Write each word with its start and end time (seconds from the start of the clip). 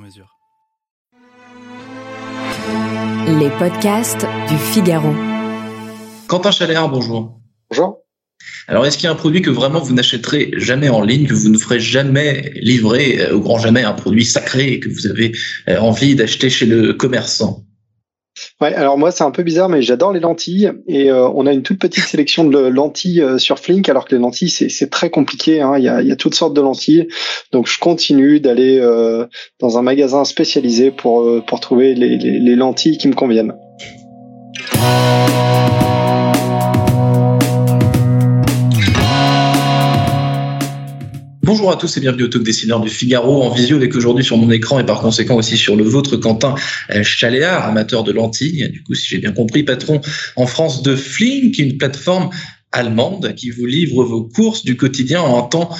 mesure. 0.00 0.36
Les 3.26 3.50
podcasts 3.58 4.26
du 4.48 4.56
Figaro. 4.56 5.12
Quentin 6.26 6.50
Chalère, 6.50 6.88
bonjour. 6.88 7.38
Bonjour. 7.70 7.98
Alors, 8.68 8.86
est-ce 8.86 8.96
qu'il 8.96 9.04
y 9.04 9.08
a 9.08 9.12
un 9.12 9.16
produit 9.16 9.42
que 9.42 9.50
vraiment 9.50 9.80
vous 9.80 9.92
n'achèterez 9.92 10.52
jamais 10.56 10.88
en 10.88 11.02
ligne, 11.02 11.26
que 11.26 11.34
vous 11.34 11.48
ne 11.48 11.58
ferez 11.58 11.80
jamais 11.80 12.52
livrer, 12.54 13.20
euh, 13.20 13.34
au 13.34 13.40
grand 13.40 13.58
jamais, 13.58 13.82
un 13.82 13.92
produit 13.92 14.24
sacré 14.24 14.72
et 14.72 14.80
que 14.80 14.88
vous 14.88 15.06
avez 15.06 15.32
euh, 15.68 15.78
envie 15.78 16.14
d'acheter 16.14 16.50
chez 16.50 16.66
le 16.66 16.94
commerçant? 16.94 17.64
Ouais, 18.60 18.74
alors 18.74 18.98
moi 18.98 19.10
c'est 19.10 19.24
un 19.24 19.30
peu 19.30 19.42
bizarre, 19.42 19.68
mais 19.68 19.82
j'adore 19.82 20.12
les 20.12 20.20
lentilles 20.20 20.72
et 20.86 21.10
euh, 21.10 21.28
on 21.28 21.46
a 21.46 21.52
une 21.52 21.62
toute 21.62 21.78
petite 21.78 22.04
sélection 22.08 22.44
de 22.44 22.58
lentilles 22.58 23.22
euh, 23.22 23.38
sur 23.38 23.58
Flink, 23.58 23.88
alors 23.88 24.06
que 24.06 24.14
les 24.14 24.20
lentilles 24.20 24.50
c'est 24.50 24.90
très 24.90 25.10
compliqué. 25.10 25.60
Hein. 25.60 25.74
Il, 25.78 25.84
y 25.84 25.88
a, 25.88 26.02
il 26.02 26.08
y 26.08 26.12
a 26.12 26.16
toutes 26.16 26.34
sortes 26.34 26.54
de 26.54 26.60
lentilles, 26.60 27.08
donc 27.52 27.66
je 27.66 27.78
continue 27.78 28.40
d'aller 28.40 28.78
euh, 28.78 29.26
dans 29.60 29.78
un 29.78 29.82
magasin 29.82 30.24
spécialisé 30.24 30.90
pour 30.90 31.26
pour 31.46 31.60
trouver 31.60 31.94
les, 31.94 32.16
les, 32.16 32.38
les 32.38 32.56
lentilles 32.56 32.98
qui 32.98 33.08
me 33.08 33.14
conviennent. 33.14 33.54
Bonjour 41.50 41.72
à 41.72 41.76
tous 41.76 41.96
et 41.96 42.00
bienvenue 42.00 42.22
au 42.22 42.28
Talk 42.28 42.44
Dessineur 42.44 42.78
du 42.78 42.88
Figaro 42.88 43.42
en 43.42 43.50
visio 43.50 43.76
avec 43.76 43.96
aujourd'hui 43.96 44.24
sur 44.24 44.36
mon 44.36 44.52
écran 44.52 44.78
et 44.78 44.86
par 44.86 45.00
conséquent 45.00 45.34
aussi 45.34 45.56
sur 45.56 45.74
le 45.74 45.82
vôtre 45.82 46.16
Quentin 46.16 46.54
Chaléard, 47.02 47.66
amateur 47.66 48.04
de 48.04 48.12
lentilles, 48.12 48.68
du 48.68 48.84
coup 48.84 48.94
si 48.94 49.08
j'ai 49.08 49.18
bien 49.18 49.32
compris, 49.32 49.64
patron 49.64 50.00
en 50.36 50.46
France 50.46 50.84
de 50.84 50.94
Flink, 50.94 51.58
une 51.58 51.76
plateforme 51.76 52.30
allemande 52.70 53.34
qui 53.34 53.50
vous 53.50 53.66
livre 53.66 54.04
vos 54.04 54.22
courses 54.22 54.64
du 54.64 54.76
quotidien 54.76 55.22
en 55.22 55.42
temps 55.42 55.70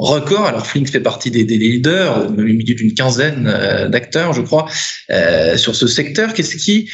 record. 0.00 0.46
Alors 0.46 0.66
Flink 0.66 0.88
fait 0.88 1.00
partie 1.00 1.30
des, 1.30 1.44
des 1.44 1.58
leaders, 1.58 2.28
au 2.28 2.32
milieu 2.32 2.74
d'une 2.74 2.94
quinzaine 2.94 3.46
euh, 3.46 3.88
d'acteurs, 3.88 4.32
je 4.32 4.42
crois, 4.42 4.66
euh, 5.10 5.56
sur 5.56 5.74
ce 5.74 5.86
secteur. 5.86 6.34
Qu'est-ce 6.34 6.56
qui 6.56 6.88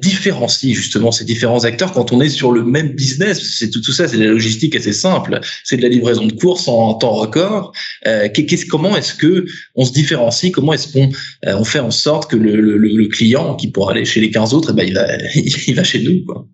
différencie 0.00 0.74
justement 0.74 1.12
ces 1.12 1.24
différents 1.24 1.64
acteurs 1.64 1.92
quand 1.92 2.12
on 2.12 2.20
est 2.20 2.28
sur 2.28 2.52
le 2.52 2.62
même 2.64 2.90
business? 2.90 3.56
C'est 3.58 3.70
tout, 3.70 3.80
tout 3.80 3.92
ça, 3.92 4.06
c'est 4.06 4.18
de 4.18 4.24
la 4.24 4.30
logistique 4.30 4.76
assez 4.76 4.92
simple. 4.92 5.40
C'est 5.64 5.76
de 5.76 5.82
la 5.82 5.88
livraison 5.88 6.26
de 6.26 6.32
courses 6.32 6.68
en, 6.68 6.94
temps 6.94 7.12
record. 7.12 7.72
Euh, 8.06 8.28
qu'est-ce, 8.28 8.66
comment 8.66 8.96
est-ce 8.96 9.14
que 9.14 9.46
on 9.74 9.84
se 9.84 9.92
différencie? 9.92 10.52
Comment 10.52 10.74
est-ce 10.74 10.92
qu'on 10.92 11.10
euh, 11.46 11.56
on 11.56 11.64
fait 11.64 11.80
en 11.80 11.90
sorte 11.90 12.30
que 12.30 12.36
le, 12.36 12.60
le, 12.60 12.76
le, 12.76 13.06
client 13.08 13.56
qui 13.56 13.70
pourra 13.70 13.92
aller 13.92 14.04
chez 14.04 14.20
les 14.20 14.30
15 14.30 14.54
autres, 14.54 14.70
eh 14.72 14.76
ben, 14.76 14.86
il 14.86 14.94
va 14.94 15.06
il 15.66 15.74
va 15.74 15.84
chez 15.84 16.02
nous 16.02 16.24
quoi? 16.26 16.46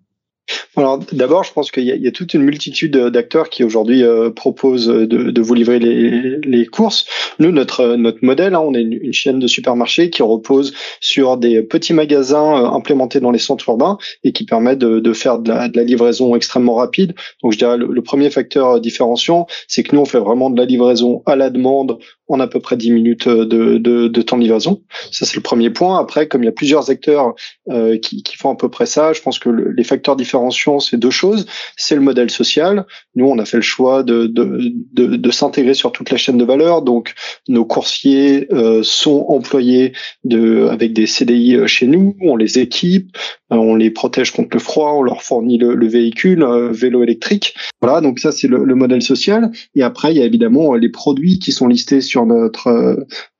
Alors 0.75 0.99
d'abord, 1.11 1.43
je 1.43 1.53
pense 1.53 1.71
qu'il 1.71 1.83
y, 1.83 1.97
y, 1.97 2.07
a 2.07 2.11
toute 2.11 2.33
une 2.33 2.43
multitude 2.43 2.95
d'acteurs 2.95 3.49
qui 3.49 3.63
aujourd'hui 3.63 4.03
euh, 4.03 4.29
proposent 4.29 4.87
de, 4.87 5.05
de, 5.05 5.41
vous 5.41 5.53
livrer 5.53 5.79
les, 5.79 6.37
les, 6.37 6.65
courses. 6.65 7.05
Nous, 7.39 7.51
notre 7.51 7.95
notre 7.95 8.19
modèle, 8.21 8.55
hein, 8.55 8.61
on 8.61 8.73
est 8.73 8.81
une, 8.81 9.13
chaîne 9.13 9.39
de 9.39 9.47
supermarchés 9.47 10.09
qui 10.09 10.23
repose 10.23 10.73
sur 11.01 11.37
des 11.37 11.61
petits 11.63 11.93
magasins 11.93 12.63
euh, 12.63 12.69
implémentés 12.69 13.19
dans 13.19 13.31
les 13.31 13.39
centres 13.39 13.67
urbains 13.69 13.97
et 14.23 14.31
qui 14.31 14.45
permettent 14.45 14.79
de, 14.79 14.99
de 14.99 15.13
faire 15.13 15.39
de 15.39 15.49
la, 15.49 15.67
de 15.67 15.77
la, 15.77 15.83
livraison 15.83 16.35
extrêmement 16.35 16.75
rapide. 16.75 17.13
Donc 17.43 17.53
je 17.53 17.57
dirais 17.57 17.77
le 17.77 18.01
premier 18.01 18.29
facteur 18.29 18.79
différenciant, 18.79 19.47
c'est 19.67 19.83
que 19.83 19.95
nous 19.95 20.01
on 20.01 20.05
fait 20.05 20.19
vraiment 20.19 20.49
de 20.49 20.57
la 20.57 20.65
livraison 20.65 21.23
à 21.25 21.35
la 21.35 21.49
demande 21.49 21.99
en 22.29 22.39
à 22.39 22.47
peu 22.47 22.59
près 22.59 22.77
10 22.77 22.91
minutes 22.91 23.27
de, 23.27 23.77
de, 23.77 24.07
de 24.07 24.21
temps 24.21 24.37
de 24.37 24.43
livraison. 24.43 24.83
Ça, 25.11 25.25
c'est 25.25 25.35
le 25.35 25.41
premier 25.41 25.71
point. 25.71 25.99
Après, 25.99 26.27
comme 26.27 26.43
il 26.43 26.45
y 26.45 26.49
a 26.49 26.53
plusieurs 26.53 26.89
acteurs 26.89 27.33
euh, 27.69 27.97
qui, 27.97 28.23
qui, 28.23 28.37
font 28.37 28.51
à 28.51 28.55
peu 28.55 28.69
près 28.69 28.85
ça, 28.85 29.13
je 29.13 29.21
pense 29.21 29.39
que 29.39 29.49
le, 29.49 29.71
les 29.71 29.83
facteurs 29.83 30.15
différenciants, 30.15 30.79
c'est 30.79 30.97
deux 30.97 31.09
choses. 31.09 31.47
C'est 31.75 31.95
le 31.95 32.01
modèle 32.01 32.29
social. 32.29 32.85
Nous, 33.15 33.25
on 33.25 33.39
a 33.39 33.45
fait 33.45 33.57
le 33.57 33.63
choix 33.63 34.03
de, 34.03 34.27
de, 34.27 34.75
de, 34.93 35.31
s'intégrer 35.31 35.73
sur 35.73 35.91
toute 35.91 36.11
la 36.11 36.17
chaîne 36.17 36.37
de 36.37 36.45
valeur. 36.45 36.83
Donc, 36.83 37.13
nos 37.47 37.65
coursiers 37.65 38.47
euh, 38.51 38.81
sont 38.83 39.25
employés 39.29 39.93
de, 40.23 40.67
avec 40.67 40.93
des 40.93 41.07
CDI 41.07 41.55
euh, 41.55 41.67
chez 41.67 41.87
nous. 41.87 42.15
On 42.21 42.35
les 42.35 42.59
équipe, 42.59 43.17
euh, 43.17 43.38
on 43.57 43.75
les 43.75 43.89
protège 43.89 44.31
contre 44.31 44.49
le 44.53 44.59
froid, 44.59 44.93
on 44.93 45.01
leur 45.01 45.23
fournit 45.23 45.57
le, 45.57 45.75
le 45.75 45.87
véhicule, 45.87 46.43
euh, 46.43 46.71
vélo 46.71 47.03
électrique. 47.03 47.55
Voilà, 47.81 48.01
donc 48.01 48.19
ça, 48.19 48.31
c'est 48.31 48.47
le, 48.47 48.63
le 48.63 48.75
modèle 48.75 49.01
social. 49.01 49.51
Et 49.75 49.83
après, 49.83 50.13
il 50.13 50.17
y 50.17 50.21
a 50.21 50.25
évidemment 50.25 50.75
les 50.75 50.89
produits 50.89 51.39
qui 51.39 51.51
sont 51.51 51.67
listés 51.67 52.01
sur 52.01 52.25
notre 52.25 52.69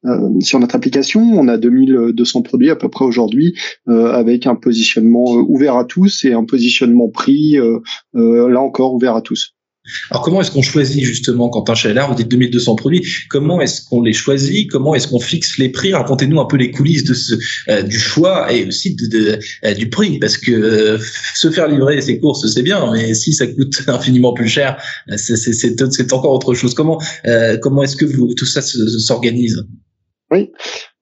euh, 0.05 0.39
sur 0.39 0.59
notre 0.59 0.75
application. 0.75 1.21
On 1.21 1.49
a 1.49 1.57
2200 1.57 2.43
produits 2.43 2.69
à 2.69 2.77
peu 2.77 2.87
près 2.87 3.03
aujourd'hui, 3.03 3.55
euh, 3.89 4.13
avec 4.13 4.47
un 4.47 4.55
positionnement 4.55 5.35
euh, 5.35 5.43
ouvert 5.45 5.75
à 5.75 5.83
tous 5.83 6.23
et 6.23 6.31
un 6.31 6.45
positionnement 6.45 7.09
prix 7.09 7.57
là 8.13 8.61
encore 8.61 8.93
ouvert 8.93 9.15
à 9.15 9.21
tous. 9.21 9.55
Alors 10.11 10.23
comment 10.23 10.41
est-ce 10.41 10.51
qu'on 10.51 10.61
choisit 10.61 11.03
justement 11.03 11.49
Quentin 11.49 11.75
Scheller, 11.75 12.05
vous 12.07 12.15
dites 12.15 12.29
2200 12.29 12.75
produits, 12.75 13.05
comment 13.29 13.61
est-ce 13.61 13.81
qu'on 13.83 14.01
les 14.01 14.13
choisit? 14.13 14.69
Comment 14.69 14.95
est-ce 14.95 15.07
qu'on 15.07 15.19
fixe 15.19 15.57
les 15.57 15.69
prix? 15.69 15.93
Racontez-nous 15.93 16.39
un 16.39 16.45
peu 16.45 16.57
les 16.57 16.71
coulisses 16.71 17.03
de 17.03 17.13
ce, 17.13 17.35
euh, 17.69 17.81
du 17.83 17.99
choix 17.99 18.51
et 18.51 18.65
aussi 18.65 18.95
de, 18.95 19.07
de, 19.07 19.39
euh, 19.65 19.73
du 19.73 19.89
prix, 19.89 20.19
parce 20.19 20.37
que 20.37 20.51
euh, 20.51 20.97
se 21.35 21.49
faire 21.49 21.67
livrer 21.67 22.01
ses 22.01 22.19
courses 22.19 22.47
c'est 22.47 22.63
bien, 22.63 22.91
mais 22.91 23.13
si 23.13 23.33
ça 23.33 23.47
coûte 23.47 23.83
infiniment 23.87 24.33
plus 24.33 24.47
cher, 24.47 24.81
c'est 25.15 26.13
encore 26.13 26.31
autre 26.31 26.53
chose. 26.53 26.73
Comment 26.73 26.99
comment 27.61 27.83
est-ce 27.83 27.95
que 27.95 28.05
vous, 28.05 28.33
tout 28.33 28.45
ça 28.45 28.61
s'organise? 28.61 29.63
Oui, 30.31 30.51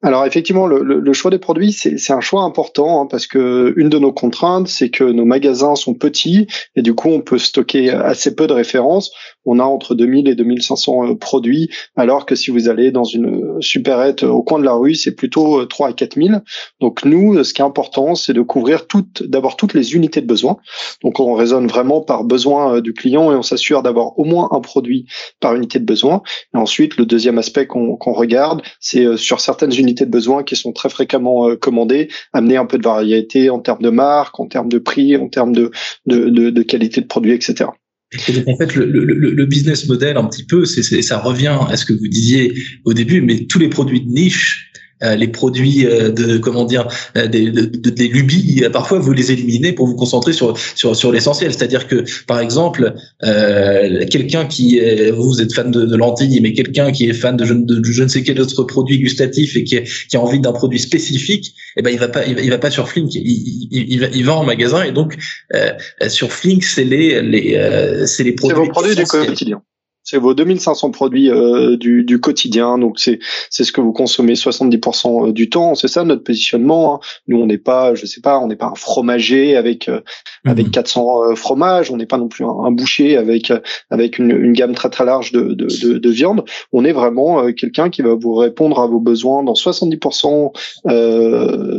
alors 0.04 0.26
effectivement, 0.26 0.68
le, 0.68 0.84
le, 0.84 1.14
choix 1.14 1.32
des 1.32 1.40
produits, 1.40 1.72
c'est 1.72 2.14
un 2.14 2.22
choix 2.22 2.44
important 2.44 3.02
hein, 3.02 3.08
parce 3.10 3.26
que 3.26 3.74
une 3.78 3.90
de 3.90 3.98
nos 3.98 4.12
contraintes, 4.12 4.68
c'est 4.68 4.92
que 4.92 5.04
nos 5.04 5.26
magasins 5.26 5.74
sont 5.74 5.96
petits 5.96 6.46
et 6.76 6.84
du 6.84 6.94
coup, 6.94 7.10
on 7.10 7.22
peut 7.22 7.40
stocker 7.40 7.90
assez 7.90 8.36
peu 8.36 8.46
de 8.46 8.54
références. 8.54 9.12
On 9.44 9.58
a 9.60 9.64
entre 9.64 9.96
2000 9.96 10.28
et 10.28 10.36
2500 10.36 11.08
euh, 11.08 11.16
produits, 11.16 11.70
alors 11.96 12.28
que 12.28 12.36
si 12.36 12.52
vous 12.52 12.70
allez 12.70 12.92
dans 12.92 13.06
une 13.06 13.60
supérette 13.60 14.22
au 14.22 14.44
coin 14.44 14.60
de 14.60 14.66
la 14.66 14.74
rue, 14.74 14.94
c'est 14.94 15.16
plutôt 15.16 15.66
3 15.66 15.88
euh, 15.88 15.90
à 15.90 15.94
4000. 15.94 16.44
Donc 16.80 17.04
nous, 17.04 17.44
ce 17.44 17.54
qui 17.54 17.62
est 17.62 17.66
important, 17.66 18.14
c'est 18.14 18.34
de 18.34 18.42
couvrir 18.42 18.86
toutes, 18.86 19.24
d'abord 19.24 19.56
toutes 19.56 19.74
les 19.74 19.96
unités 19.96 20.22
de 20.22 20.28
besoin. 20.28 20.58
Donc 21.02 21.20
on 21.20 21.34
raisonne 21.34 21.66
vraiment 21.66 22.02
par 22.02 22.24
besoin 22.24 22.76
euh, 22.76 22.82
du 22.82 22.94
client 22.94 23.32
et 23.32 23.36
on 23.36 23.42
s'assure 23.42 23.82
d'avoir 23.82 24.20
au 24.20 24.26
moins 24.26 24.50
un 24.52 24.60
produit 24.60 25.08
par 25.40 25.56
unité 25.56 25.80
de 25.80 25.86
besoin. 25.86 26.22
Et 26.54 26.58
ensuite, 26.58 26.98
le 26.98 27.08
deuxième 27.08 27.40
aspect 27.40 27.66
qu'on 27.66 27.98
regarde, 28.00 28.62
c'est 28.80 29.18
sur 29.18 29.40
certaines 29.40 29.74
unités 29.74 29.87
de 29.94 30.12
besoin 30.12 30.44
qui 30.44 30.56
sont 30.56 30.72
très 30.72 30.90
fréquemment 30.90 31.50
euh, 31.50 31.56
commandées, 31.56 32.10
amener 32.34 32.58
un 32.58 32.66
peu 32.66 32.78
de 32.78 32.84
variété 32.84 33.50
en 33.50 33.60
termes 33.60 33.82
de 33.82 33.90
marque, 33.90 34.40
en 34.40 34.48
termes 34.48 34.70
de 34.70 34.78
prix, 34.78 35.16
en 35.18 35.30
termes 35.30 35.54
de, 35.54 35.72
de, 36.06 36.62
qualité 36.64 37.02
de 37.02 37.08
produit, 37.08 37.34
etc. 37.34 37.70
Et 38.28 38.32
donc 38.32 38.48
en 38.48 38.58
fait, 38.58 38.76
le, 38.76 38.86
le, 38.86 39.46
business 39.46 39.88
model 39.88 40.16
un 40.16 40.24
petit 40.26 40.46
peu, 40.46 40.66
c'est, 40.66 41.02
ça 41.02 41.20
revient 41.20 41.58
à 41.70 41.76
ce 41.76 41.86
que 41.86 41.94
vous 41.94 42.08
disiez 42.08 42.54
au 42.86 42.94
début, 42.94 43.22
mais 43.22 43.46
tous 43.48 43.60
les 43.60 43.70
produits 43.70 44.02
de 44.02 44.10
niche 44.10 44.72
les 45.02 45.28
produits 45.28 45.86
euh, 45.86 46.10
de 46.10 46.38
comment 46.38 46.66
dire 46.66 46.88
euh, 47.16 47.28
des, 47.28 47.52
de, 47.52 47.90
des 47.90 48.08
lubies 48.08 48.64
parfois 48.74 49.00
vous 49.00 49.14
les 49.14 49.32
éliminez 49.32 49.72
pour 49.74 49.88
vous 49.88 49.96
concentrer 49.96 50.34
sur 50.34 50.58
sur 50.76 50.96
sur 50.96 51.12
l'essentiel. 51.12 51.54
C'est-à-dire 51.54 51.88
que 51.88 52.04
par 52.26 52.40
exemple 52.40 52.94
euh, 53.24 54.06
quelqu'un 54.10 54.46
qui 54.46 54.78
est, 54.78 55.12
vous 55.12 55.42
êtes 55.42 55.54
fan 55.54 55.70
de, 55.72 55.86
de 55.86 55.96
lentilles 55.96 56.40
mais 56.42 56.54
quelqu'un 56.54 56.92
qui 56.92 57.10
est 57.10 57.14
fan 57.14 57.38
de 57.38 57.46
je, 57.46 57.54
de, 57.54 57.84
je 57.84 58.04
ne 58.04 58.08
sais 58.08 58.24
quel 58.24 58.42
autre 58.42 58.64
produit 58.64 59.00
gustatif 59.00 59.56
et 59.56 59.64
qui, 59.64 59.80
qui 60.10 60.18
a 60.18 60.22
envie 60.22 60.40
d'un 60.40 60.54
produit 60.54 60.80
spécifique 60.80 61.54
eh 61.78 61.82
ben 61.82 61.92
il 61.92 62.00
va 62.00 62.08
pas 62.08 62.26
il 62.26 62.36
va, 62.36 62.42
il 62.42 62.50
va 62.50 62.58
pas 62.58 62.72
sur 62.72 62.90
Flink. 62.90 63.14
Il, 63.14 63.22
il, 63.22 63.94
il, 63.94 64.00
va, 64.00 64.08
il 64.14 64.26
va 64.26 64.36
en 64.36 64.44
magasin 64.44 64.84
et 64.84 64.92
donc 64.92 65.16
euh, 65.54 65.72
sur 66.08 66.32
Flink 66.32 66.64
c'est 66.64 66.84
les 66.84 67.22
les 67.22 68.06
c'est 68.06 68.24
les 68.24 68.34
produits, 68.34 68.58
vos 68.58 68.68
produits 68.68 68.96
du 68.96 69.04
quotidien 69.04 69.62
c'est 70.10 70.18
vos 70.20 70.34
2500 70.34 70.92
produits 70.92 71.30
euh, 71.30 71.76
du, 71.76 72.06
du, 72.06 72.22
quotidien. 72.22 72.78
Donc 72.78 72.98
c'est 72.98 73.20
c'est 73.50 73.66
ce 73.66 73.74
que 73.74 73.82
vous 73.82 73.92
consommez 73.92 74.36
70% 74.36 75.28
euh, 75.28 75.34
du 75.34 75.50
temps. 75.50 75.76
C'est 75.76 75.90
ça 75.90 76.06
notre 76.06 76.24
positionnement. 76.24 76.96
Hein. 76.96 77.00
Nous 77.28 77.38
on 77.38 77.46
n'est 77.46 77.58
pas, 77.58 77.94
je 77.94 78.06
sais 78.06 78.22
pas, 78.22 78.40
on 78.40 78.48
n'est 78.48 78.56
pas 78.56 78.68
un 78.68 78.76
fromager 78.76 79.58
avec 79.58 79.90
euh, 79.90 80.00
mmh. 80.46 80.50
avec 80.50 80.72
400 80.72 81.36
fromages. 81.36 81.92
On 81.92 81.98
n'est 81.98 82.06
pas 82.06 82.18
non 82.18 82.30
plus 82.30 82.46
un, 82.46 82.56
un, 82.66 82.72
boucher 82.72 83.18
avec 83.18 83.52
avec 83.90 84.18
une, 84.18 84.32
une, 84.32 84.54
gamme 84.54 84.74
très 84.74 84.90
très 84.90 85.04
large 85.04 85.34
de, 85.34 85.42
de, 85.42 85.68
de, 85.68 85.98
de 85.98 86.10
viande. 86.10 86.46
On 86.72 86.86
est 86.86 86.94
vraiment 86.94 87.52
quelqu'un 87.52 87.90
qui 87.90 88.02
va 88.02 88.16
vous 88.16 88.36
répondre 88.36 88.80
à 88.80 88.88
vos 88.88 89.02
besoins 89.02 89.44
dans 89.44 89.54
70% 89.54 90.54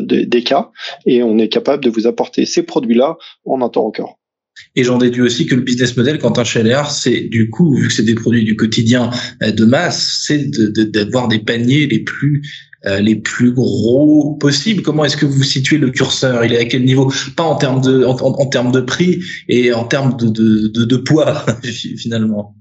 des, 0.07 0.27
des 0.27 0.43
cas 0.43 0.71
et 1.07 1.23
on 1.23 1.39
est 1.39 1.49
capable 1.49 1.83
de 1.83 1.89
vous 1.89 2.07
apporter 2.07 2.45
ces 2.45 2.63
produits-là 2.63 3.17
en 3.47 3.63
un 3.63 3.71
temps 3.71 3.85
record. 3.85 4.19
Et 4.79 4.85
j'en 4.85 4.97
déduis 4.97 5.23
aussi 5.23 5.45
que 5.47 5.57
le 5.57 5.63
business 5.63 5.97
model, 5.97 6.19
quand 6.19 6.39
un 6.39 6.45
Scheller, 6.45 6.83
c'est 6.89 7.23
du 7.23 7.51
coup, 7.51 7.75
vu 7.75 7.89
que 7.89 7.93
c'est 7.93 8.05
des 8.05 8.15
produits 8.15 8.45
du 8.45 8.55
quotidien 8.55 9.11
euh, 9.43 9.51
de 9.51 9.65
masse, 9.65 10.23
c'est 10.25 10.49
d'avoir 10.49 11.27
de, 11.27 11.37
des 11.37 11.43
paniers 11.43 11.87
les 11.87 11.99
plus 11.99 12.43
les 13.01 13.17
plus 13.17 13.53
gros 13.53 14.37
possibles. 14.37 14.83
Comment 14.83 15.05
est-ce 15.05 15.17
que 15.17 15.27
vous 15.27 15.43
situez 15.43 15.79
le 15.79 15.91
curseur? 15.91 16.45
Il 16.45 16.53
est 16.55 16.59
à 16.59 16.65
quel 16.65 16.85
niveau? 16.85 17.13
Pas 17.37 17.43
en 17.43 17.57
termes 17.57 17.83
de 17.83 18.05
en, 18.05 18.47
termes 18.47 18.71
de 18.71 18.81
prix 18.81 19.21
et 19.49 19.73
en 19.73 19.85
termes 19.85 20.17
de, 20.17 20.29
de, 20.29 20.85
de 20.85 20.97
poids 20.97 21.45
finalement. 21.99 22.55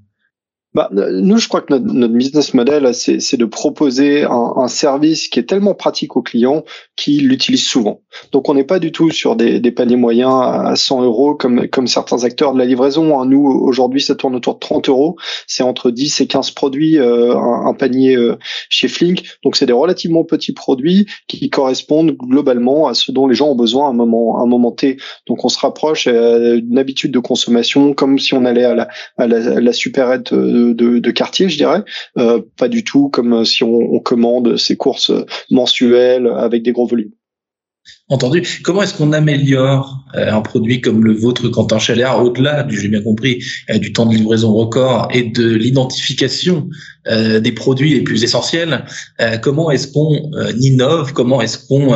Bah, 0.78 0.92
nous, 0.92 1.40
je 1.40 1.48
crois 1.48 1.62
que 1.62 1.74
notre, 1.74 1.92
notre 1.92 2.14
business 2.14 2.54
model, 2.54 2.94
c'est 2.94 3.36
de 3.36 3.46
proposer 3.46 4.26
un, 4.26 4.54
un, 4.58 4.68
service 4.68 5.28
qui 5.28 5.40
est 5.40 5.50
tellement 5.50 5.74
pratique 5.74 6.16
aux 6.16 6.22
clients 6.22 6.66
qu'ils 6.96 7.28
l'utilisent 7.28 7.66
souvent. 7.66 8.02
Donc, 8.32 8.48
on 8.48 8.54
n'est 8.54 8.64
pas 8.64 8.78
du 8.78 8.92
tout 8.92 9.10
sur 9.10 9.36
des, 9.36 9.60
des, 9.60 9.72
paniers 9.72 9.96
moyens 9.96 10.32
à 10.32 10.76
100 10.76 11.02
euros 11.02 11.34
comme, 11.34 11.68
comme 11.68 11.88
certains 11.88 12.26
acteurs 12.26 12.54
de 12.54 12.60
la 12.60 12.66
livraison. 12.66 13.20
Hein. 13.20 13.26
Nous, 13.26 13.44
aujourd'hui, 13.44 14.02
ça 14.02 14.14
tourne 14.14 14.36
autour 14.36 14.54
de 14.54 14.60
30 14.60 14.90
euros. 14.90 15.16
C'est 15.48 15.64
entre 15.64 15.90
10 15.90 16.22
et 16.22 16.28
15 16.28 16.52
produits, 16.52 17.00
euh, 17.00 17.36
un, 17.36 17.66
un, 17.66 17.74
panier 17.74 18.16
euh, 18.16 18.38
chez 18.70 18.88
Flink. 18.88 19.24
Donc, 19.44 19.56
c'est 19.56 19.66
des 19.66 19.74
relativement 19.74 20.26
petits 20.26 20.54
produits 20.54 21.08
qui 21.28 21.50
correspondent 21.50 22.12
globalement 22.12 22.88
à 22.88 22.94
ce 22.94 23.12
dont 23.12 23.26
les 23.26 23.34
gens 23.34 23.50
ont 23.50 23.56
besoin 23.56 23.88
à 23.88 23.90
un 23.90 23.96
moment, 23.96 24.38
à 24.38 24.44
un 24.44 24.48
moment 24.48 24.72
T. 24.72 24.98
Donc, 25.26 25.44
on 25.44 25.50
se 25.50 25.58
rapproche 25.58 26.06
euh, 26.08 26.62
d'une 26.62 26.78
habitude 26.78 27.12
de 27.12 27.20
consommation 27.20 27.96
comme 27.96 28.20
si 28.20 28.36
on 28.36 28.46
allait 28.46 28.66
à 28.66 28.76
la, 28.76 28.88
à 29.18 29.26
la, 29.26 29.38
à 29.38 29.60
la 29.60 29.74
supérette 29.74 30.34
de, 30.74 31.12
quartier, 31.12 31.50
je 31.50 31.58
dirais. 31.58 31.84
Euh, 32.18 32.42
pas 32.58 32.68
du 32.68 32.84
tout 32.84 33.10
comme 33.10 33.34
euh, 33.34 33.44
si 33.46 33.64
on, 33.64 34.00
commande 34.00 34.58
ces 34.58 34.76
courses 34.76 35.12
mensuelles 35.50 36.28
avec 36.28 36.64
des 36.64 36.72
gros 36.72 36.88
volumes. 36.88 37.12
Entendu. 38.10 38.44
Comment 38.64 38.84
est-ce 38.84 38.94
qu'on 38.94 39.14
améliore 39.14 40.06
euh, 40.16 40.32
un 40.32 40.42
produit 40.42 40.82
comme 40.82 41.04
le 41.04 41.14
vôtre, 41.14 41.48
Quentin 41.50 41.80
Chaléard, 41.80 42.24
au-delà 42.24 42.66
j'ai 42.70 42.88
bien 42.90 43.02
compris, 43.02 43.44
du 43.76 43.94
temps 43.94 44.06
de 44.06 44.16
livraison 44.16 44.54
record 44.54 45.10
et 45.14 45.24
de 45.24 45.54
l'identification 45.54 46.70
des 47.06 47.52
produits 47.54 47.94
les 47.94 48.02
plus 48.02 48.26
essentiels 48.26 48.84
Comment 49.42 49.72
est-ce 49.72 49.88
qu'on 49.88 50.30
innove 50.60 51.14
Comment 51.14 51.42
est-ce 51.42 51.66
qu'on 51.66 51.94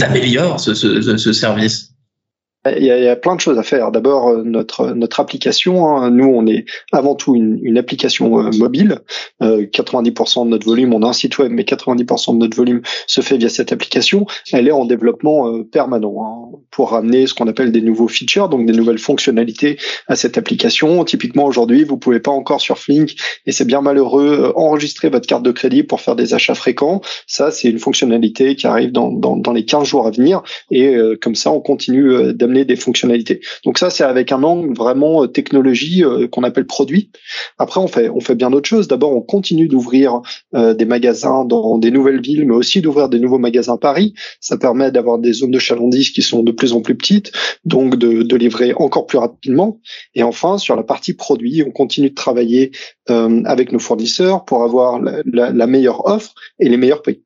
améliore 0.00 0.58
ce 0.58 1.32
service? 1.32 1.91
Il 2.64 2.84
y, 2.84 2.90
a, 2.92 2.98
il 2.98 3.04
y, 3.04 3.08
a, 3.08 3.16
plein 3.16 3.34
de 3.34 3.40
choses 3.40 3.58
à 3.58 3.64
faire. 3.64 3.90
D'abord, 3.90 4.28
euh, 4.28 4.42
notre 4.44 4.92
notre 4.92 5.18
application. 5.18 5.88
Hein, 5.88 6.10
nous, 6.10 6.26
on 6.26 6.46
est 6.46 6.64
avant 6.92 7.16
tout 7.16 7.34
une, 7.34 7.58
une 7.62 7.76
application 7.76 8.38
euh, 8.38 8.50
mobile. 8.56 8.98
Euh, 9.42 9.66
90% 9.66 10.44
de 10.44 10.50
notre 10.50 10.66
volume, 10.66 10.94
on 10.94 11.02
a 11.02 11.08
un 11.08 11.12
site 11.12 11.38
web, 11.38 11.50
mais 11.50 11.64
90% 11.64 12.34
de 12.34 12.38
notre 12.38 12.56
volume 12.56 12.82
se 13.08 13.20
fait 13.20 13.36
via 13.36 13.48
cette 13.48 13.72
application. 13.72 14.26
Elle 14.52 14.68
est 14.68 14.72
en 14.72 14.84
développement 14.84 15.48
euh, 15.48 15.64
permanent 15.64 16.14
hein, 16.54 16.58
pour 16.70 16.90
ramener 16.90 17.26
ce 17.26 17.34
qu'on 17.34 17.48
appelle 17.48 17.72
des 17.72 17.80
nouveaux 17.80 18.06
features, 18.06 18.48
donc 18.48 18.64
des 18.66 18.72
nouvelles 18.72 18.98
fonctionnalités 18.98 19.78
à 20.06 20.14
cette 20.14 20.38
application. 20.38 21.02
Typiquement, 21.04 21.46
aujourd'hui, 21.46 21.82
vous 21.82 21.96
pouvez 21.96 22.20
pas 22.20 22.30
encore 22.30 22.60
sur 22.60 22.78
Flink, 22.78 23.16
et 23.46 23.50
c'est 23.50 23.64
bien 23.64 23.80
malheureux, 23.80 24.52
enregistrer 24.54 25.08
votre 25.08 25.26
carte 25.26 25.42
de 25.42 25.50
crédit 25.50 25.82
pour 25.82 26.00
faire 26.00 26.14
des 26.14 26.32
achats 26.32 26.54
fréquents. 26.54 27.00
Ça, 27.26 27.50
c'est 27.50 27.68
une 27.68 27.80
fonctionnalité 27.80 28.54
qui 28.54 28.68
arrive 28.68 28.92
dans, 28.92 29.10
dans, 29.10 29.36
dans 29.36 29.52
les 29.52 29.64
15 29.64 29.88
jours 29.88 30.06
à 30.06 30.12
venir, 30.12 30.42
et 30.70 30.94
comme 31.20 31.34
ça, 31.34 31.50
on 31.50 31.60
continue 31.60 32.32
d'amener 32.32 32.51
des 32.52 32.76
fonctionnalités. 32.76 33.40
Donc 33.64 33.78
ça, 33.78 33.90
c'est 33.90 34.04
avec 34.04 34.32
un 34.32 34.42
angle 34.42 34.74
vraiment 34.74 35.24
euh, 35.24 35.26
technologie 35.26 36.04
euh, 36.04 36.28
qu'on 36.28 36.44
appelle 36.44 36.66
produit. 36.66 37.10
Après, 37.58 37.80
on 37.80 37.88
fait 37.88 38.08
on 38.08 38.20
fait 38.20 38.34
bien 38.34 38.50
d'autres 38.50 38.68
choses. 38.68 38.88
D'abord, 38.88 39.12
on 39.12 39.22
continue 39.22 39.68
d'ouvrir 39.68 40.20
euh, 40.54 40.74
des 40.74 40.84
magasins 40.84 41.44
dans 41.44 41.78
des 41.78 41.90
nouvelles 41.90 42.20
villes, 42.20 42.46
mais 42.46 42.54
aussi 42.54 42.80
d'ouvrir 42.80 43.08
des 43.08 43.18
nouveaux 43.18 43.38
magasins 43.38 43.74
à 43.74 43.78
Paris. 43.78 44.14
Ça 44.40 44.56
permet 44.56 44.90
d'avoir 44.90 45.18
des 45.18 45.32
zones 45.32 45.50
de 45.50 45.58
chalandise 45.58 46.10
qui 46.10 46.22
sont 46.22 46.42
de 46.42 46.52
plus 46.52 46.72
en 46.72 46.80
plus 46.80 46.96
petites, 46.96 47.32
donc 47.64 47.96
de, 47.96 48.22
de 48.22 48.36
livrer 48.36 48.72
encore 48.74 49.06
plus 49.06 49.18
rapidement. 49.18 49.80
Et 50.14 50.22
enfin, 50.22 50.58
sur 50.58 50.76
la 50.76 50.82
partie 50.82 51.14
produit, 51.14 51.62
on 51.66 51.70
continue 51.70 52.10
de 52.10 52.14
travailler 52.14 52.72
avec 53.08 53.72
nos 53.72 53.78
fournisseurs 53.78 54.44
pour 54.44 54.62
avoir 54.62 55.00
la, 55.00 55.50
la 55.50 55.66
meilleure 55.66 56.06
offre 56.06 56.34
et 56.58 56.68
les 56.68 56.76
meilleurs 56.76 57.02
prix. 57.02 57.22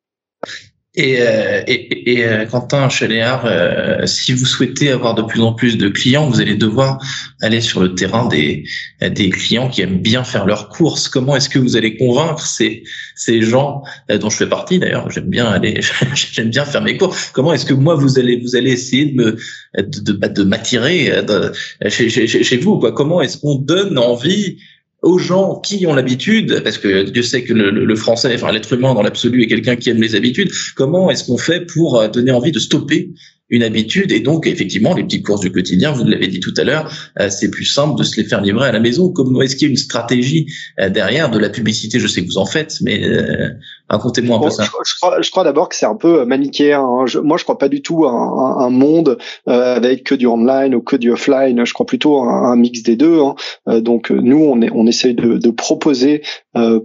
Et, 0.97 1.21
euh, 1.21 1.63
et, 1.67 2.13
et 2.13 2.25
euh, 2.25 2.47
Quentin 2.47 2.89
Chaléard, 2.89 3.45
euh, 3.45 4.07
si 4.07 4.33
vous 4.33 4.47
souhaitez 4.47 4.91
avoir 4.91 5.15
de 5.15 5.21
plus 5.21 5.43
en 5.43 5.53
plus 5.53 5.77
de 5.77 5.89
clients, 5.89 6.27
vous 6.27 6.41
allez 6.41 6.55
devoir 6.55 6.99
aller 7.43 7.61
sur 7.61 7.81
le 7.81 7.95
terrain 7.95 8.27
des, 8.29 8.65
des 9.03 9.29
clients 9.29 9.69
qui 9.69 9.83
aiment 9.83 10.01
bien 10.01 10.25
faire 10.25 10.47
leurs 10.47 10.71
courses. 10.71 11.09
Comment 11.09 11.37
est-ce 11.37 11.51
que 11.51 11.59
vous 11.59 11.77
allez 11.77 11.99
convaincre 11.99 12.47
ces, 12.47 12.83
ces 13.15 13.43
gens 13.43 13.83
dont 14.09 14.31
je 14.31 14.39
fais 14.39 14.49
partie 14.49 14.79
d'ailleurs 14.79 15.11
J'aime 15.11 15.29
bien 15.29 15.45
aller, 15.45 15.81
j'aime 16.15 16.49
bien 16.49 16.65
faire 16.65 16.81
mes 16.81 16.97
courses. 16.97 17.31
Comment 17.35 17.53
est-ce 17.53 17.67
que 17.67 17.75
moi 17.75 17.95
vous 17.95 18.19
allez 18.19 18.41
vous 18.41 18.57
allez 18.57 18.73
essayer 18.73 19.05
de 19.05 19.15
me 19.17 19.37
de, 19.77 20.13
de, 20.13 20.29
de 20.29 20.45
m'attirer 20.45 21.13
chez, 21.89 22.09
chez, 22.09 22.27
chez 22.27 22.57
vous 22.57 22.79
quoi? 22.79 22.93
Comment 22.93 23.21
est-ce 23.21 23.37
qu'on 23.37 23.57
donne 23.57 23.99
envie 23.99 24.57
aux 25.03 25.19
gens 25.19 25.61
qui 25.61 25.87
ont 25.87 25.95
l'habitude, 25.95 26.63
parce 26.65 26.79
que 26.79 27.05
Dieu 27.05 27.23
sait 27.23 27.45
que 27.45 27.53
le, 27.53 27.71
le 27.71 27.97
français, 27.97 28.33
enfin 28.35 28.51
l'être 28.51 28.73
humain 28.73 28.95
dans 28.95 29.03
l'absolu 29.03 29.43
est 29.43 29.47
quelqu'un 29.47 29.77
qui 29.77 29.91
aime 29.91 30.01
les 30.01 30.15
habitudes, 30.15 30.51
comment 30.75 31.11
est-ce 31.11 31.25
qu'on 31.25 31.39
fait 31.39 31.67
pour 31.67 32.01
euh, 32.01 32.09
donner 32.09 32.33
envie 32.33 32.53
de 32.53 32.59
stopper 32.59 33.11
une 33.49 33.63
habitude? 33.63 34.11
Et 34.11 34.21
donc 34.21 34.47
effectivement 34.47 34.95
les 34.95 35.05
petites 35.05 35.25
courses 35.25 35.43
du 35.43 35.53
quotidien, 35.53 35.93
vous 35.93 36.05
l'avez 36.05 36.27
dit 36.27 36.41
tout 36.41 36.55
à 36.57 36.65
l'heure, 36.65 36.93
euh, 37.21 37.29
c'est 37.31 37.51
plus 37.51 37.67
simple 37.67 37.97
de 37.99 38.05
se 38.05 38.21
les 38.21 38.27
faire 38.27 38.41
livrer 38.41 38.69
à 38.69 38.73
la 38.73 38.81
maison. 38.81 39.11
Comment 39.11 39.43
est-ce 39.43 39.55
qu'il 39.55 39.69
y 39.69 39.71
a 39.71 39.73
une 39.73 39.77
stratégie 39.77 40.47
euh, 40.81 40.89
derrière 40.89 41.31
de 41.31 41.39
la 41.39 41.51
publicité? 41.51 42.01
Je 42.01 42.09
sais 42.09 42.23
que 42.23 42.27
vous 42.27 42.39
en 42.39 42.47
faites, 42.47 42.79
mais 42.81 43.05
euh, 43.05 43.51
racontez-moi 43.89 44.39
un 44.39 44.41
peu 44.41 44.51
ça. 44.51 44.65
Je, 44.65 44.95
crois, 44.97 45.21
je 45.21 45.31
crois 45.31 45.45
d'abord 45.45 45.69
que 45.69 45.77
c'est 45.77 45.87
un 45.87 45.95
peu 45.95 46.25
manichéen. 46.25 46.83
Hein. 46.83 47.07
Je, 47.07 47.19
moi, 47.19 47.37
je 47.37 47.45
crois 47.45 47.59
pas 47.59 47.69
du 47.69 47.83
tout 47.83 48.05
à 48.05 48.11
un, 48.11 48.67
un 48.67 48.71
monde 48.71 49.19
avec 49.47 50.05
que 50.05 50.15
du 50.15 50.27
online 50.27 50.75
ou 50.75 50.81
que 50.81 50.97
du 50.97 51.11
offline. 51.11 51.65
Je 51.65 51.73
crois 51.73 51.87
plutôt 51.87 52.19
à 52.19 52.33
un, 52.33 52.57
mix 52.57 52.83
des 52.83 52.97
deux. 52.97 53.21
Hein. 53.21 53.81
donc 53.81 54.11
nous, 54.11 54.43
on, 54.43 54.61
est, 54.63 54.71
on 54.73 54.87
essaye 54.87 55.15
de, 55.15 55.39
de 55.39 55.51
proposer 55.51 56.23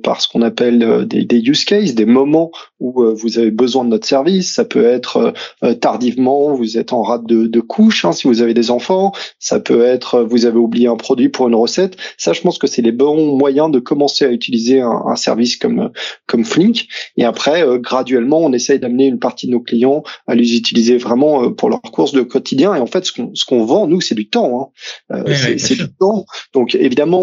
par 0.03 0.21
ce 0.21 0.27
qu'on 0.27 0.42
appelle 0.42 1.06
des, 1.07 1.24
des, 1.24 1.39
use 1.39 1.63
cases, 1.63 1.95
des 1.95 2.06
moments 2.06 2.51
où 2.80 3.04
vous 3.15 3.39
avez 3.39 3.51
besoin 3.51 3.86
de 3.86 3.89
notre 3.89 4.07
service. 4.07 4.54
Ça 4.54 4.65
peut 4.65 4.86
être 4.86 5.33
tardivement 5.80 6.12
vous 6.56 6.77
êtes 6.77 6.94
en 6.94 7.01
rate 7.01 7.25
de, 7.25 7.47
de 7.47 7.59
couche, 7.59 8.06
hein, 8.06 8.12
si 8.12 8.27
vous 8.27 8.42
avez 8.42 8.54
des 8.54 8.71
enfants, 8.71 9.12
ça 9.39 9.59
peut 9.59 9.83
être 9.86 10.21
vous 10.21 10.45
avez 10.45 10.57
oublié 10.57 10.88
un 10.88 10.95
produit 10.95 11.30
pour 11.30 11.47
une 11.47 11.56
recette. 11.56 11.97
Ça, 12.18 12.33
je 12.33 12.42
pense 12.42 12.57
que 12.57 12.68
c'est 12.68 12.81
les 12.81 12.92
bons 12.92 13.36
moyens 13.36 13.71
de 13.71 13.80
commencer 13.80 14.25
à 14.25 14.30
utiliser 14.30 14.81
un, 14.81 15.04
un 15.07 15.15
service 15.15 15.57
comme 15.57 15.92
comme 16.27 16.45
Flink. 16.45 16.88
Et 17.17 17.23
après, 17.23 17.65
euh, 17.65 17.77
graduellement, 17.77 18.39
on 18.39 18.53
essaye 18.53 18.79
d'amener 18.79 19.07
une 19.07 19.19
partie 19.19 19.47
de 19.47 19.51
nos 19.51 19.59
clients 19.59 20.03
à 20.27 20.35
les 20.35 20.55
utiliser 20.55 20.97
vraiment 20.97 21.43
euh, 21.43 21.49
pour 21.49 21.69
leurs 21.69 21.81
courses 21.81 22.13
de 22.13 22.21
quotidien. 22.21 22.75
Et 22.75 22.79
en 22.79 22.85
fait, 22.85 23.05
ce 23.05 23.11
qu'on 23.11 23.33
ce 23.33 23.45
qu'on 23.45 23.65
vend, 23.65 23.88
nous, 23.88 24.01
c'est 24.01 24.15
du 24.15 24.29
temps. 24.29 24.71
Hein. 25.11 25.23
Euh, 25.27 25.57
c'est 25.57 25.75
du 25.75 25.88
temps. 25.99 26.25
Donc, 26.53 26.75
évidemment, 26.75 27.21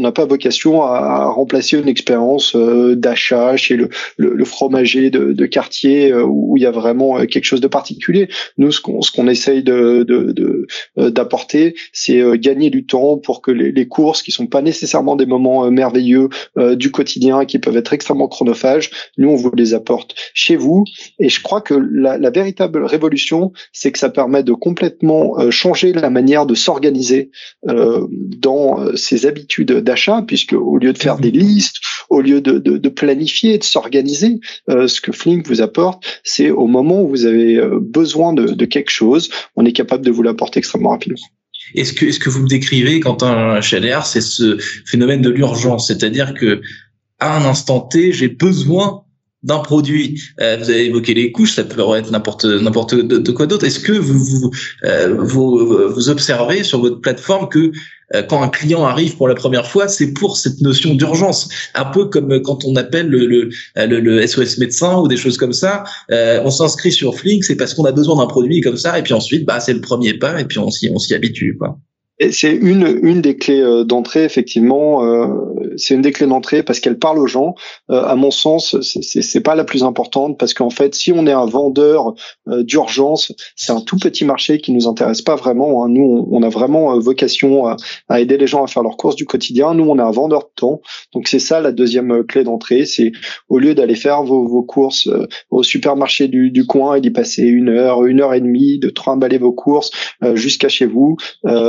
on 0.00 0.02
n'a 0.02 0.12
pas 0.12 0.24
vocation 0.24 0.82
à, 0.82 1.26
remplacer 1.26 1.78
une 1.78 1.88
expérience 1.88 2.56
d'achat 2.56 3.56
chez 3.56 3.76
le, 3.76 3.88
le, 4.16 4.34
le 4.34 4.44
fromager 4.44 5.10
de, 5.10 5.32
de 5.32 5.46
quartier 5.46 6.12
où 6.14 6.56
il 6.56 6.62
y 6.62 6.66
a 6.66 6.70
vraiment 6.70 7.24
quelque 7.26 7.44
chose 7.44 7.60
de 7.60 7.68
particulier. 7.68 8.28
Nous, 8.58 8.72
ce 8.72 8.80
qu'on 8.80 9.02
ce 9.02 9.12
qu'on 9.12 9.28
essaye 9.28 9.62
de 9.62 10.66
euh, 10.98 11.10
d'apporter, 11.10 11.74
c'est 11.92 12.20
euh, 12.20 12.36
gagner 12.36 12.70
du 12.70 12.86
temps 12.86 13.18
pour 13.18 13.42
que 13.42 13.50
les, 13.50 13.72
les, 13.72 13.88
courses, 13.88 14.22
qui 14.22 14.32
sont 14.32 14.46
pas 14.46 14.62
nécessairement 14.62 15.16
des 15.16 15.26
moments 15.26 15.64
euh, 15.64 15.70
merveilleux 15.70 16.28
du 16.74 16.90
quotidien, 16.90 17.44
qui 17.44 17.58
peuvent 17.58 17.76
être 17.76 17.92
extrêmement 17.92 18.28
chronophages, 18.28 18.90
nous 19.18 19.30
on 19.30 19.36
vous 19.36 19.50
les 19.54 19.74
apporte 19.74 20.14
chez 20.34 20.56
vous. 20.56 20.84
Et 21.18 21.28
je 21.28 21.42
crois 21.42 21.60
que 21.60 21.74
la, 21.74 22.18
la 22.18 22.30
véritable 22.30 22.84
révolution, 22.84 23.52
c'est 23.72 23.92
que 23.92 23.98
ça 23.98 24.10
permet 24.10 24.42
de 24.42 24.52
complètement 24.52 25.50
changer 25.50 25.92
la 25.92 26.10
manière 26.10 26.46
de 26.46 26.54
s'organiser 26.54 27.30
dans 27.64 28.96
ses 28.96 29.26
habitudes 29.26 29.72
d'achat, 29.90 30.22
puisque 30.26 30.54
au 30.54 30.78
lieu 30.78 30.92
de 30.92 30.98
faire 30.98 31.18
des 31.18 31.30
listes, 31.30 31.76
au 32.08 32.20
lieu 32.20 32.40
de, 32.40 32.58
de, 32.58 32.76
de 32.76 32.88
planifier, 32.88 33.58
de 33.58 33.64
s'organiser, 33.64 34.40
ce 34.68 35.00
que 35.00 35.12
Flink 35.12 35.46
vous 35.46 35.60
apporte, 35.60 36.02
c'est 36.24 36.50
au 36.50 36.66
moment 36.66 37.02
où 37.02 37.08
vous 37.08 37.26
avez 37.26 37.60
besoin 37.80 38.32
de 38.32 38.40
de, 38.54 38.64
quelque 38.64 38.90
chose, 38.90 39.30
on 39.56 39.64
est 39.64 39.72
capable 39.72 40.04
de 40.04 40.10
vous 40.10 40.22
l'apporter 40.22 40.58
extrêmement 40.58 40.90
rapidement. 40.90 41.18
Est-ce 41.74 41.92
que, 41.92 42.06
est-ce 42.06 42.18
que 42.18 42.30
vous 42.30 42.42
me 42.42 42.48
décrivez, 42.48 43.00
Quentin 43.00 43.60
Chaler, 43.60 44.00
c'est 44.04 44.20
ce 44.20 44.58
phénomène 44.86 45.20
de 45.20 45.30
l'urgence, 45.30 45.88
c'est-à-dire 45.88 46.34
que 46.34 46.62
à 47.18 47.36
un 47.36 47.44
instant 47.44 47.80
T, 47.80 48.12
j'ai 48.12 48.28
besoin 48.28 49.02
d'un 49.42 49.58
produit. 49.58 50.20
Euh, 50.40 50.56
vous 50.58 50.70
avez 50.70 50.86
évoqué 50.86 51.14
les 51.14 51.32
couches, 51.32 51.54
ça 51.54 51.64
peut 51.64 51.80
être 51.96 52.10
n'importe 52.10 52.44
n'importe 52.44 52.94
de, 52.94 53.32
quoi 53.32 53.46
d'autre. 53.46 53.64
Est-ce 53.64 53.80
que 53.80 53.92
vous 53.92 54.18
vous, 54.18 54.50
euh, 54.84 55.14
vous 55.18 55.88
vous 55.88 56.08
observez 56.08 56.62
sur 56.64 56.80
votre 56.80 57.00
plateforme 57.00 57.48
que 57.48 57.72
euh, 58.14 58.22
quand 58.22 58.42
un 58.42 58.48
client 58.48 58.84
arrive 58.84 59.16
pour 59.16 59.28
la 59.28 59.34
première 59.34 59.66
fois, 59.66 59.88
c'est 59.88 60.12
pour 60.12 60.36
cette 60.36 60.60
notion 60.60 60.94
d'urgence, 60.94 61.48
un 61.74 61.84
peu 61.84 62.06
comme 62.06 62.40
quand 62.42 62.64
on 62.64 62.76
appelle 62.76 63.08
le, 63.08 63.26
le, 63.26 63.50
le, 63.76 64.26
SOS 64.26 64.58
médecin 64.58 64.98
ou 64.98 65.08
des 65.08 65.16
choses 65.16 65.36
comme 65.36 65.52
ça. 65.52 65.84
Euh, 66.10 66.40
on 66.44 66.50
s'inscrit 66.50 66.92
sur 66.92 67.14
Flink, 67.16 67.44
c'est 67.44 67.56
parce 67.56 67.74
qu'on 67.74 67.84
a 67.84 67.92
besoin 67.92 68.16
d'un 68.16 68.26
produit 68.26 68.60
comme 68.60 68.76
ça, 68.76 68.98
et 68.98 69.02
puis 69.02 69.14
ensuite, 69.14 69.46
bah 69.46 69.60
c'est 69.60 69.72
le 69.72 69.80
premier 69.80 70.14
pas, 70.14 70.40
et 70.40 70.44
puis 70.44 70.58
on 70.58 70.70
s'y 70.70 70.90
on 70.90 70.98
s'y 70.98 71.14
habitue 71.14 71.56
quoi. 71.56 71.78
C'est 72.30 72.52
une 72.52 73.00
une 73.02 73.22
des 73.22 73.36
clés 73.36 73.62
euh, 73.62 73.84
d'entrée 73.84 74.24
effectivement. 74.24 75.04
Euh, 75.04 75.26
c'est 75.76 75.94
une 75.94 76.02
des 76.02 76.12
clés 76.12 76.26
d'entrée 76.26 76.62
parce 76.62 76.78
qu'elle 76.78 76.98
parle 76.98 77.18
aux 77.18 77.26
gens. 77.26 77.54
Euh, 77.90 78.04
à 78.04 78.14
mon 78.14 78.30
sens, 78.30 78.76
c'est 78.82 79.22
c'est 79.22 79.40
pas 79.40 79.54
la 79.54 79.64
plus 79.64 79.84
importante 79.84 80.38
parce 80.38 80.52
qu'en 80.52 80.70
fait, 80.70 80.94
si 80.94 81.12
on 81.12 81.26
est 81.26 81.32
un 81.32 81.46
vendeur 81.46 82.14
d'urgence, 82.46 83.32
c'est 83.56 83.72
un 83.72 83.80
tout 83.80 83.96
petit 83.96 84.24
marché 84.24 84.58
qui 84.58 84.72
nous 84.72 84.86
intéresse 84.86 85.22
pas 85.22 85.36
vraiment. 85.36 85.84
Hein. 85.84 85.88
Nous, 85.88 86.28
on, 86.30 86.42
a 86.42 86.48
vraiment 86.48 86.98
vocation 86.98 87.66
à, 87.66 87.76
à, 88.08 88.20
aider 88.20 88.36
les 88.36 88.46
gens 88.46 88.64
à 88.64 88.66
faire 88.66 88.82
leurs 88.82 88.96
courses 88.96 89.16
du 89.16 89.24
quotidien. 89.24 89.74
Nous, 89.74 89.84
on 89.84 89.98
est 89.98 90.02
un 90.02 90.10
vendeur 90.10 90.40
de 90.40 90.50
temps. 90.56 90.80
Donc 91.14 91.28
c'est 91.28 91.38
ça 91.38 91.60
la 91.60 91.72
deuxième 91.72 92.24
clé 92.24 92.44
d'entrée. 92.44 92.84
C'est 92.84 93.12
au 93.48 93.58
lieu 93.58 93.74
d'aller 93.74 93.94
faire 93.94 94.22
vos, 94.22 94.46
vos 94.46 94.62
courses 94.62 95.08
au 95.50 95.62
supermarché 95.62 96.28
du, 96.28 96.50
du 96.50 96.66
coin 96.66 96.96
et 96.96 97.00
d'y 97.00 97.10
passer 97.10 97.44
une 97.44 97.68
heure, 97.70 98.04
une 98.04 98.20
heure 98.20 98.34
et 98.34 98.40
demie, 98.40 98.78
de 98.78 98.90
trimballer 98.90 99.38
vos 99.38 99.52
courses 99.52 99.90
jusqu'à 100.34 100.68
chez 100.68 100.86
vous, 100.86 101.16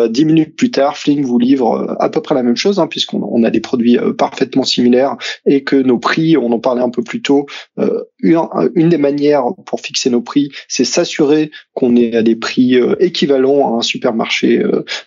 dix 0.10 0.26
minutes 0.26 0.41
plus 0.46 0.72
tard, 0.72 0.98
Fling 0.98 1.24
vous 1.24 1.40
livre 1.40 1.74
euh, 1.74 1.96
à 2.00 2.10
peu 2.10 2.22
près 2.22 2.36
la 2.36 2.44
même 2.44 2.56
chose, 2.56 2.80
hein, 2.80 2.88
puisqu'on 2.88 3.44
a 3.44 3.50
des 3.50 3.60
produits 3.60 3.98
euh, 3.98 4.14
parfaitement 4.14 4.64
similaires 4.64 5.18
et 5.46 5.64
que 5.64 5.76
nos 5.76 5.98
prix, 5.98 6.38
on 6.38 6.52
en 6.52 6.60
parlait 6.60 6.82
un 6.82 6.90
peu 6.90 7.04
plus 7.04 7.22
tôt, 7.22 7.46
euh, 7.80 8.04
une, 8.20 8.90
des 8.90 8.98
manières 8.98 9.44
pour 9.66 9.82
fixer 9.82 10.10
nos 10.10 10.22
prix, 10.22 10.50
c'est 10.68 10.84
s'assurer 10.84 11.52
qu'on 11.74 11.96
est 11.96 12.16
à 12.16 12.24
des 12.24 12.36
prix 12.36 12.76
équivalents 13.00 13.76
à 13.76 13.80
un 13.80 13.82
supermarché 13.82 14.64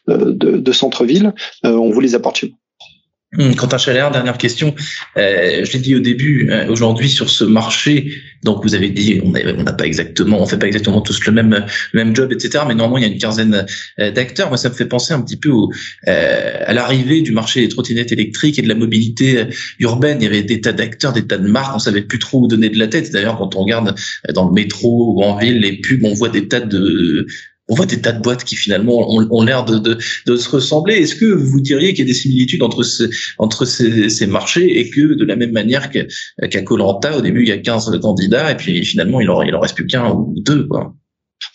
de, 0.08 0.72
centre-ville. 0.72 1.32
on 1.62 1.90
vous 1.90 2.00
les 2.00 2.14
apporte 2.14 2.36
chez. 2.36 2.54
Hum, 3.36 3.56
Quentin 3.56 3.78
Chalère, 3.78 4.12
dernière 4.12 4.38
question. 4.38 4.74
Euh, 5.16 5.64
je 5.64 5.72
l'ai 5.72 5.80
dit 5.80 5.96
au 5.96 6.00
début, 6.00 6.50
euh, 6.50 6.68
aujourd'hui 6.68 7.08
sur 7.08 7.28
ce 7.28 7.42
marché, 7.42 8.12
donc 8.44 8.62
vous 8.62 8.76
avez 8.76 8.90
dit 8.90 9.20
on 9.24 9.30
n'a 9.30 9.72
pas 9.72 9.86
exactement, 9.86 10.40
on 10.40 10.46
fait 10.46 10.58
pas 10.58 10.66
exactement 10.66 11.00
tous 11.00 11.24
le 11.24 11.32
même 11.32 11.66
même 11.94 12.14
job, 12.14 12.32
etc. 12.32 12.64
Mais 12.68 12.74
normalement 12.74 12.98
il 12.98 13.02
y 13.02 13.10
a 13.10 13.12
une 13.12 13.18
quinzaine 13.18 13.66
euh, 13.98 14.10
d'acteurs. 14.12 14.48
Moi 14.48 14.56
ça 14.56 14.68
me 14.68 14.74
fait 14.74 14.86
penser 14.86 15.14
un 15.14 15.20
petit 15.20 15.36
peu 15.36 15.48
au, 15.48 15.72
à 16.06 16.72
l'arrivée 16.72 17.22
du 17.22 17.32
marché 17.32 17.60
des 17.60 17.68
trottinettes 17.68 18.12
électriques 18.12 18.58
et 18.58 18.62
de 18.62 18.68
la 18.68 18.76
mobilité 18.76 19.46
urbaine. 19.80 20.18
Il 20.20 20.24
y 20.24 20.28
avait 20.28 20.42
des 20.42 20.60
tas 20.60 20.72
d'acteurs, 20.72 21.12
des 21.12 21.26
tas 21.26 21.38
de 21.38 21.48
marques, 21.48 21.74
on 21.74 21.80
savait 21.80 22.02
plus 22.02 22.20
trop 22.20 22.42
où 22.42 22.46
donner 22.46 22.68
de 22.68 22.78
la 22.78 22.86
tête. 22.86 23.10
D'ailleurs 23.10 23.38
quand 23.38 23.56
on 23.56 23.62
regarde 23.62 23.96
dans 24.32 24.46
le 24.46 24.52
métro 24.52 25.14
ou 25.14 25.22
en 25.22 25.36
ville 25.38 25.58
les 25.58 25.80
pubs, 25.80 26.04
on 26.04 26.14
voit 26.14 26.28
des 26.28 26.46
tas 26.46 26.60
de 26.60 27.26
on 27.68 27.74
voit 27.74 27.86
des 27.86 28.00
tas 28.00 28.12
de 28.12 28.20
boîtes 28.20 28.44
qui 28.44 28.56
finalement 28.56 29.10
ont, 29.10 29.42
l'air 29.42 29.64
de, 29.64 29.98
se 29.98 30.48
ressembler. 30.48 30.96
Est-ce 30.96 31.14
que 31.14 31.24
vous 31.24 31.60
diriez 31.60 31.94
qu'il 31.94 32.00
y 32.00 32.08
a 32.08 32.12
des 32.12 32.18
similitudes 32.18 32.62
entre, 32.62 32.82
ce, 32.82 33.04
entre 33.38 33.64
ces, 33.64 34.10
ces, 34.10 34.26
marchés 34.26 34.78
et 34.78 34.90
que 34.90 35.14
de 35.14 35.24
la 35.24 35.36
même 35.36 35.52
manière 35.52 35.90
qu'à 35.90 36.62
Colanta, 36.62 37.16
au 37.16 37.20
début 37.22 37.42
il 37.42 37.48
y 37.48 37.52
a 37.52 37.58
15 37.58 37.98
candidats 38.00 38.50
et 38.50 38.56
puis 38.56 38.84
finalement 38.84 39.20
il 39.20 39.30
en, 39.30 39.42
il 39.42 39.54
en 39.54 39.60
reste 39.60 39.76
plus 39.76 39.86
qu'un 39.86 40.10
ou 40.10 40.34
deux 40.36 40.66
quoi? 40.66 40.94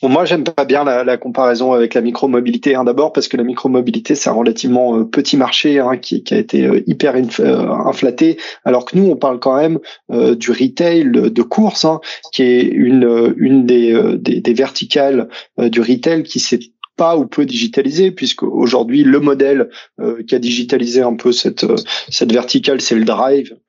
Bon, 0.02 0.08
moi, 0.08 0.24
j'aime 0.24 0.44
pas 0.46 0.64
bien 0.64 0.84
la, 0.84 1.04
la, 1.04 1.18
comparaison 1.18 1.74
avec 1.74 1.94
la 1.94 2.02
micromobilité. 2.02 2.76
Hein, 2.76 2.86
D'abord 2.86 3.12
parce 3.12 3.28
que 3.28 3.36
la 3.36 3.44
micromobilité, 3.44 4.16
c'est 4.16 4.30
un 4.30 4.34
relativement 4.34 4.98
euh, 4.98 5.04
petit 5.04 5.36
marché 5.36 5.80
hein, 5.80 5.98
qui, 5.98 6.24
qui, 6.24 6.34
a 6.34 6.38
été 6.38 6.66
euh, 6.66 6.82
hyper 6.88 7.16
euh, 7.16 7.70
inflaté, 7.86 8.38
alors 8.64 8.86
que 8.86 8.98
nous, 8.98 9.10
on 9.10 9.18
parle 9.18 9.40
quand 9.40 9.58
même 9.58 9.80
du 10.10 10.52
retail 10.52 11.12
de 11.12 11.42
course, 11.42 11.86
hein, 11.86 12.00
qui 12.32 12.44
est 12.44 12.64
une, 12.64 13.34
une 13.38 13.66
des, 13.66 13.94
des, 14.18 14.42
des 14.42 14.54
verticales 14.54 15.28
du 15.58 15.82
retail 15.82 16.24
qui 16.24 16.40
s'est 16.40 16.60
pas 16.96 17.18
ou 17.18 17.26
peu 17.26 17.46
digitalisé, 17.46 18.12
puisque 18.12 18.44
aujourd'hui 18.44 19.04
le 19.04 19.20
modèle 19.20 19.70
qui 20.28 20.36
a 20.36 20.40
digitalisé 20.40 21.02
un 21.02 21.16
peu 21.16 21.32
cette 21.32 21.66
cette 22.10 22.32
verticale, 22.32 22.82
c'est 22.82 22.96
le 22.96 23.06
drive, 23.06 23.54
euh, 23.54 23.69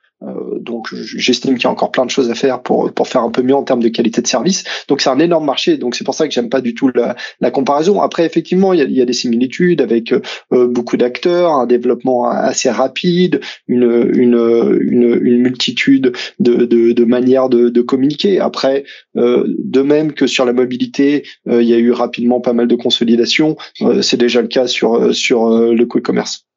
donc 0.60 0.88
j'estime 0.94 1.54
qu'il 1.54 1.64
y 1.64 1.66
a 1.66 1.70
encore 1.70 1.90
plein 1.90 2.04
de 2.04 2.10
choses 2.10 2.30
à 2.30 2.34
faire 2.34 2.62
pour 2.62 2.92
pour 2.92 3.08
faire 3.08 3.22
un 3.22 3.30
peu 3.30 3.42
mieux 3.42 3.54
en 3.54 3.62
termes 3.62 3.82
de 3.82 3.88
qualité 3.88 4.20
de 4.20 4.26
service. 4.26 4.64
Donc 4.88 5.00
c'est 5.00 5.08
un 5.08 5.18
énorme 5.18 5.46
marché. 5.46 5.78
Donc 5.78 5.94
c'est 5.94 6.04
pour 6.04 6.14
ça 6.14 6.28
que 6.28 6.34
j'aime 6.34 6.50
pas 6.50 6.60
du 6.60 6.74
tout 6.74 6.90
la, 6.94 7.16
la 7.40 7.50
comparaison. 7.50 8.02
Après 8.02 8.26
effectivement 8.26 8.72
il 8.74 8.80
y 8.80 8.82
a, 8.82 8.84
y 8.84 9.00
a 9.00 9.06
des 9.06 9.14
similitudes 9.14 9.80
avec 9.80 10.12
euh, 10.12 10.20
beaucoup 10.68 10.98
d'acteurs, 10.98 11.52
un 11.52 11.66
développement 11.66 12.28
assez 12.28 12.70
rapide, 12.70 13.40
une 13.66 14.10
une 14.14 14.78
une, 14.80 15.18
une 15.22 15.38
multitude 15.38 16.12
de, 16.38 16.64
de, 16.64 16.92
de 16.92 17.04
manières 17.04 17.48
de, 17.48 17.70
de, 17.70 17.80
communiquer. 17.80 18.40
Après 18.40 18.84
euh, 19.16 19.44
de 19.46 19.80
même 19.80 20.12
que 20.12 20.26
sur 20.26 20.44
la 20.44 20.52
mobilité 20.52 21.24
il 21.46 21.62
y 21.62 21.72
a 21.72 21.78
eu 21.78 21.92
rapidement 21.92 22.40
pas 22.40 22.52
mal 22.52 22.68
de 22.68 22.76
consolidation. 22.76 23.56
c'est 24.02 24.18
déjà 24.18 24.42
le 24.42 24.48
cas 24.48 24.66
sur 24.66 25.14
sur 25.14 25.48
le 25.48 25.84
quick 25.86 26.04
commerce. 26.04 26.49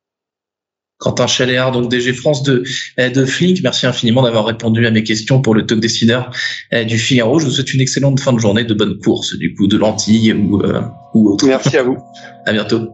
Quentin 1.03 1.27
Chaléard, 1.27 1.71
donc 1.73 1.91
DG 1.91 2.13
France 2.13 2.43
de, 2.43 2.63
euh, 2.97 3.09
de 3.09 3.25
Flink. 3.25 3.59
Merci 3.61 3.85
infiniment 3.85 4.23
d'avoir 4.23 4.45
répondu 4.45 4.87
à 4.87 4.91
mes 4.91 5.03
questions 5.03 5.41
pour 5.41 5.53
le 5.53 5.65
talk 5.65 5.81
décideur 5.81 6.31
euh, 6.73 6.85
du 6.85 6.97
Figaro. 6.97 7.39
Je 7.39 7.45
vous 7.45 7.51
souhaite 7.51 7.73
une 7.73 7.81
excellente 7.81 8.21
fin 8.21 8.31
de 8.31 8.39
journée, 8.39 8.63
de 8.63 8.73
bonnes 8.73 8.97
courses, 8.97 9.37
du 9.37 9.53
coup, 9.53 9.67
de 9.67 9.77
lentilles 9.77 10.33
ou, 10.33 10.61
euh, 10.61 10.81
ou 11.13 11.31
autre. 11.31 11.45
Merci 11.45 11.75
à 11.77 11.83
vous. 11.83 11.97
À 12.45 12.53
bientôt. 12.53 12.93